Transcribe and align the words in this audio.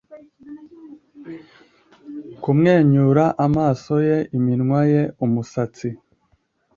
Kumwenyura. 2.41 3.23
Amaso 3.45 3.93
ye. 4.07 4.17
Iminwa 4.37 4.79
ye. 4.91 5.01
Umusatsi 5.25 5.87